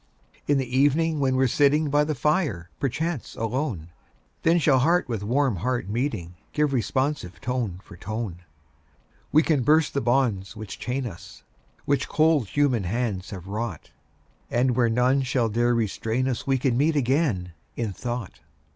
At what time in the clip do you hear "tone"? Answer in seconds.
7.39-7.79, 7.97-8.39